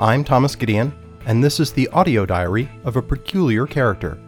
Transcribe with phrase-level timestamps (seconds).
[0.00, 0.92] I'm Thomas Gideon,
[1.24, 4.18] and this is the audio diary of a peculiar character.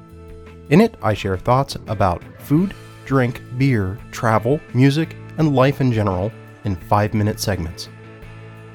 [0.71, 2.73] In it, I share thoughts about food,
[3.05, 6.31] drink, beer, travel, music, and life in general
[6.63, 7.89] in five minute segments.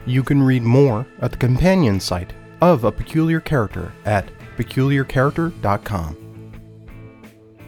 [0.06, 6.18] You can read more at the companion site of A Peculiar Character at peculiarcharacter.com.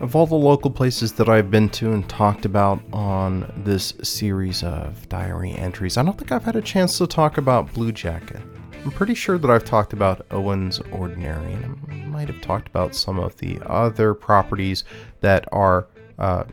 [0.01, 4.63] Of all the local places that I've been to and talked about on this series
[4.63, 8.41] of diary entries, I don't think I've had a chance to talk about Blue Jacket.
[8.83, 12.93] I'm pretty sure that I've talked about Owen's Ordinary, and I might have talked about
[12.93, 14.83] some of the other properties
[15.21, 15.87] that are
[16.19, 16.43] uh,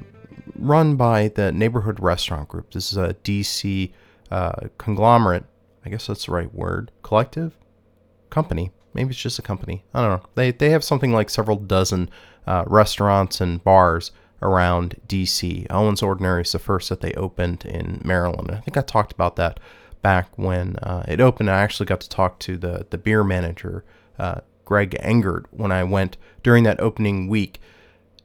[0.54, 2.70] run by the Neighborhood Restaurant Group.
[2.70, 3.90] This is a DC
[4.30, 5.44] uh, conglomerate,
[5.84, 7.58] I guess that's the right word, collective,
[8.30, 8.70] company.
[8.94, 9.82] Maybe it's just a company.
[9.92, 10.28] I don't know.
[10.36, 12.10] They, they have something like several dozen
[12.46, 15.66] uh, restaurants and bars around DC.
[15.68, 18.52] Owen's Ordinary is the first that they opened in Maryland.
[18.52, 19.58] I think I talked about that
[20.02, 21.50] back when uh, it opened.
[21.50, 23.84] I actually got to talk to the the beer manager,
[24.18, 27.60] uh, Greg Engert, when I went during that opening week.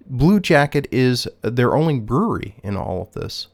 [0.07, 3.47] Blue Jacket is their only brewery in all of this.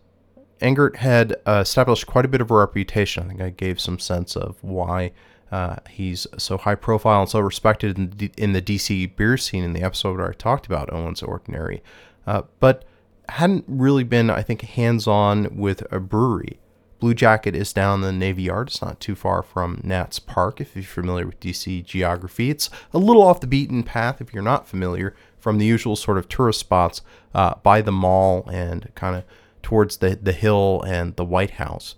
[0.61, 3.23] Engert had uh, established quite a bit of a reputation.
[3.23, 5.11] I think I gave some sense of why
[5.51, 9.63] uh, he's so high profile and so respected in the, in the DC beer scene
[9.63, 11.83] in the episode where I talked about Owen's Ordinary,
[12.25, 12.85] uh, but
[13.27, 16.59] hadn't really been, I think, hands on with a brewery.
[17.01, 18.67] Blue Jacket is down in the Navy Yard.
[18.67, 22.51] It's not too far from Nats Park, if you're familiar with DC geography.
[22.51, 26.19] It's a little off the beaten path if you're not familiar from the usual sort
[26.19, 27.01] of tourist spots
[27.33, 29.23] uh, by the mall and kind of
[29.63, 31.95] towards the, the hill and the White House.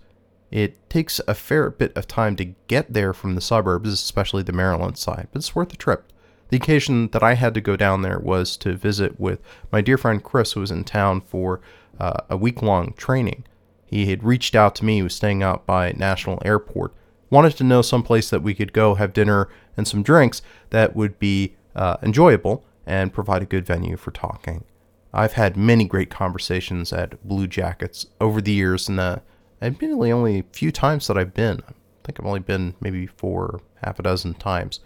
[0.50, 4.52] It takes a fair bit of time to get there from the suburbs, especially the
[4.52, 6.10] Maryland side, but it's worth the trip.
[6.48, 9.98] The occasion that I had to go down there was to visit with my dear
[9.98, 11.60] friend Chris, who was in town for
[12.00, 13.44] uh, a week long training.
[13.94, 16.92] He had reached out to me, he was staying out by National Airport,
[17.30, 20.96] wanted to know some place that we could go have dinner and some drinks that
[20.96, 24.64] would be uh, enjoyable and provide a good venue for talking.
[25.12, 29.18] I've had many great conversations at Blue Jackets over the years, and uh,
[29.62, 31.62] admittedly, only a few times that I've been.
[31.68, 31.72] I
[32.02, 34.80] think I've only been maybe four, half a dozen times.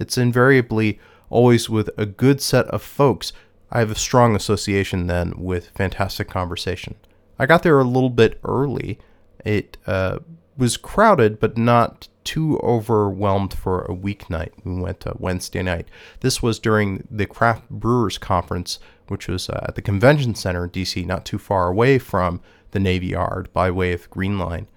[0.00, 0.98] It's invariably
[1.30, 3.32] always with a good set of folks.
[3.70, 6.96] I have a strong association then with fantastic conversation.
[7.38, 8.98] I got there a little bit early.
[9.44, 10.18] It uh,
[10.56, 14.50] was crowded, but not too overwhelmed for a weeknight.
[14.64, 15.88] We went to Wednesday night.
[16.20, 20.70] This was during the Craft Brewers Conference, which was uh, at the Convention Center in
[20.70, 22.40] DC, not too far away from
[22.72, 24.68] the Navy Yard by way of Green Line.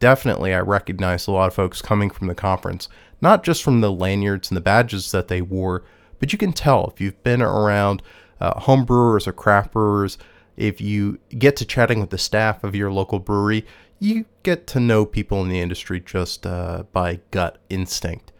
[0.00, 2.88] Definitely, I recognized a lot of folks coming from the conference,
[3.20, 5.84] not just from the lanyards and the badges that they wore,
[6.18, 8.02] but you can tell if you've been around
[8.40, 10.18] uh, home brewers or craft brewers
[10.58, 13.64] if you get to chatting with the staff of your local brewery,
[14.00, 18.32] you get to know people in the industry just uh, by gut instinct.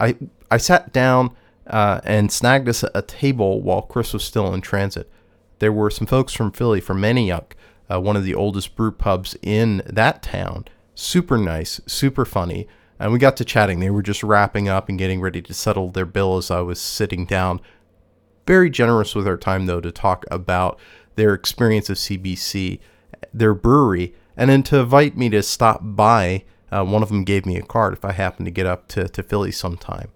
[0.00, 0.16] I
[0.50, 1.36] I sat down
[1.66, 5.10] uh, and snagged us a table while Chris was still in transit.
[5.58, 7.52] There were some folks from Philly, from Manayunk,
[7.90, 10.64] uh, one of the oldest brew pubs in that town.
[10.94, 12.66] Super nice, super funny.
[12.98, 13.80] And we got to chatting.
[13.80, 16.80] They were just wrapping up and getting ready to settle their bill as I was
[16.80, 17.60] sitting down.
[18.46, 20.78] Very generous with our time, though, to talk about
[21.16, 22.80] their experience of CBC,
[23.32, 26.44] their brewery, and then to invite me to stop by.
[26.70, 29.08] Uh, one of them gave me a card if I happened to get up to,
[29.08, 30.10] to Philly sometime.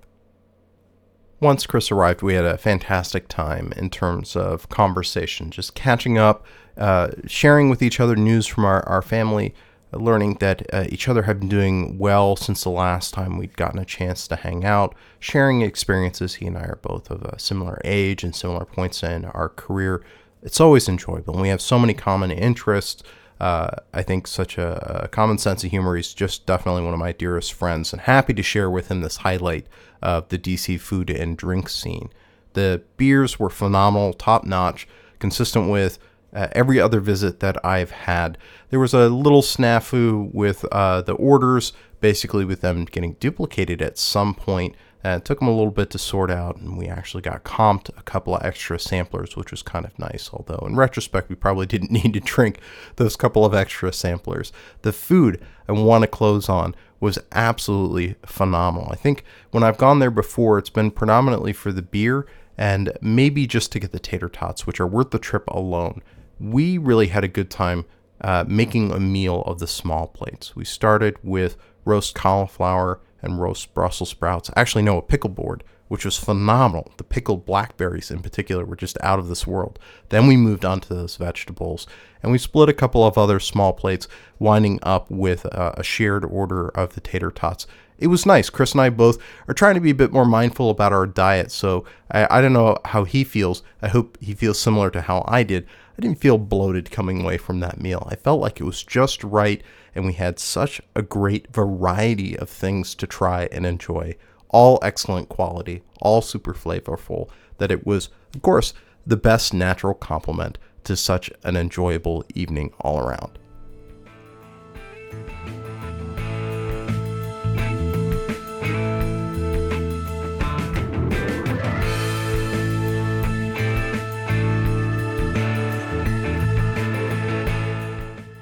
[1.39, 6.47] Once Chris arrived, we had a fantastic time in terms of conversation, just catching up,
[6.79, 9.55] uh, sharing with each other news from our, our family,
[9.93, 13.79] learning that uh, each other had been doing well since the last time we'd gotten
[13.79, 16.37] a chance to hang out, sharing experiences.
[16.37, 20.03] He and I are both of a similar age and similar points in our career
[20.43, 21.35] it's always enjoyable.
[21.35, 23.03] And we have so many common interests.
[23.41, 25.97] Uh, I think such a, a, common sense of humor.
[25.97, 29.19] He's just definitely one of my dearest friends, and happy to share with him this
[29.19, 29.67] highlight
[30.01, 32.11] of the DC food and drink scene.
[32.55, 34.89] The beers were phenomenal, top notch,
[35.19, 35.99] consistent with
[36.33, 38.39] uh, every other visit that I've had.
[38.71, 43.99] There was a little snafu with uh, the orders, basically with them getting duplicated at
[43.99, 44.75] some point.
[45.07, 47.91] Uh, it took them a little bit to sort out, and we actually got comped
[47.97, 50.31] a couple of extra samplers, which was kind of nice.
[50.33, 52.59] Although, in retrospect, we probably didn't need to drink
[52.97, 54.53] those couple of extra samplers.
[54.83, 58.89] The food I want to close on was absolutely phenomenal.
[58.91, 59.23] I think
[59.53, 62.27] when I've gone there before, it's been predominantly for the beer
[62.59, 66.03] and maybe just to get the tater tots, which are worth the trip alone.
[66.41, 67.85] We really had a good time
[68.23, 70.57] uh, making a meal of the small plates.
[70.57, 74.51] We started with roast cauliflower and roast Brussels sprouts.
[74.57, 76.93] Actually, no, a pickle board, which was phenomenal.
[76.97, 79.79] The pickled blackberries in particular were just out of this world.
[80.09, 81.87] Then we moved on to those vegetables,
[82.23, 84.09] and we split a couple of other small plates,
[84.39, 87.67] winding up with uh, a shared order of the tater tots.
[87.99, 88.51] It was nice.
[88.51, 91.51] Chris and I both are trying to be a bit more mindful about our diet,
[91.51, 93.63] so I, I don't know how he feels.
[93.81, 95.67] I hope he feels similar to how I did.
[95.97, 98.07] I didn't feel bloated coming away from that meal.
[98.11, 99.63] I felt like it was just right,
[99.97, 104.15] and we had such a great variety of things to try and enjoy.
[104.51, 107.29] All excellent quality, all super flavorful,
[107.59, 108.75] that it was, of course,
[109.07, 113.39] the best natural complement to such an enjoyable evening all around.